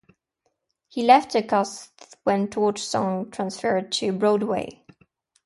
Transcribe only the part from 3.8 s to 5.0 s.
to Broadway.